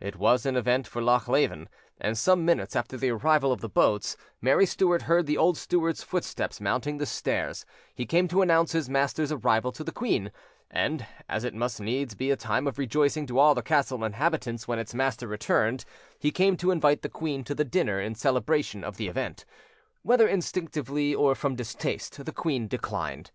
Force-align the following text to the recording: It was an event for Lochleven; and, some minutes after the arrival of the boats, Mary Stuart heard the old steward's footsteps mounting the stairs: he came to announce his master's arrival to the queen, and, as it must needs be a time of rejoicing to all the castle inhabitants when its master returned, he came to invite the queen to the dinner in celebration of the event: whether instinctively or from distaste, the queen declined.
It 0.00 0.16
was 0.16 0.46
an 0.46 0.56
event 0.56 0.86
for 0.86 1.02
Lochleven; 1.02 1.68
and, 2.00 2.16
some 2.16 2.46
minutes 2.46 2.74
after 2.74 2.96
the 2.96 3.10
arrival 3.10 3.52
of 3.52 3.60
the 3.60 3.68
boats, 3.68 4.16
Mary 4.40 4.64
Stuart 4.64 5.02
heard 5.02 5.26
the 5.26 5.36
old 5.36 5.58
steward's 5.58 6.02
footsteps 6.02 6.62
mounting 6.62 6.96
the 6.96 7.04
stairs: 7.04 7.66
he 7.94 8.06
came 8.06 8.26
to 8.28 8.40
announce 8.40 8.72
his 8.72 8.88
master's 8.88 9.30
arrival 9.30 9.72
to 9.72 9.84
the 9.84 9.92
queen, 9.92 10.32
and, 10.70 11.04
as 11.28 11.44
it 11.44 11.52
must 11.52 11.78
needs 11.78 12.14
be 12.14 12.30
a 12.30 12.36
time 12.36 12.66
of 12.66 12.78
rejoicing 12.78 13.26
to 13.26 13.38
all 13.38 13.54
the 13.54 13.60
castle 13.60 14.02
inhabitants 14.02 14.66
when 14.66 14.78
its 14.78 14.94
master 14.94 15.26
returned, 15.28 15.84
he 16.18 16.30
came 16.30 16.56
to 16.56 16.70
invite 16.70 17.02
the 17.02 17.10
queen 17.10 17.44
to 17.44 17.54
the 17.54 17.62
dinner 17.62 18.00
in 18.00 18.14
celebration 18.14 18.82
of 18.82 18.96
the 18.96 19.08
event: 19.08 19.44
whether 20.00 20.26
instinctively 20.26 21.14
or 21.14 21.34
from 21.34 21.54
distaste, 21.54 22.24
the 22.24 22.32
queen 22.32 22.66
declined. 22.66 23.30